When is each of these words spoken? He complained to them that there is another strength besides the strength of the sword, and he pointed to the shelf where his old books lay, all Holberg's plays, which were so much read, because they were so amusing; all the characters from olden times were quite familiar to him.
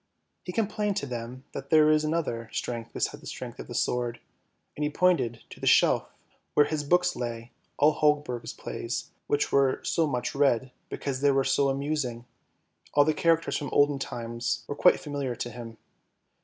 He 0.45 0.51
complained 0.51 0.97
to 0.97 1.05
them 1.05 1.43
that 1.51 1.69
there 1.69 1.91
is 1.91 2.03
another 2.03 2.49
strength 2.51 2.89
besides 2.91 3.21
the 3.21 3.27
strength 3.27 3.59
of 3.59 3.67
the 3.67 3.75
sword, 3.75 4.19
and 4.75 4.83
he 4.83 4.89
pointed 4.89 5.43
to 5.51 5.59
the 5.59 5.67
shelf 5.67 6.09
where 6.55 6.65
his 6.65 6.81
old 6.81 6.89
books 6.89 7.15
lay, 7.15 7.51
all 7.77 7.91
Holberg's 7.93 8.51
plays, 8.51 9.11
which 9.27 9.51
were 9.51 9.79
so 9.83 10.07
much 10.07 10.33
read, 10.33 10.71
because 10.89 11.21
they 11.21 11.29
were 11.29 11.43
so 11.43 11.69
amusing; 11.69 12.25
all 12.95 13.05
the 13.05 13.13
characters 13.13 13.57
from 13.57 13.69
olden 13.71 13.99
times 13.99 14.63
were 14.67 14.73
quite 14.75 14.99
familiar 14.99 15.35
to 15.35 15.51
him. 15.51 15.77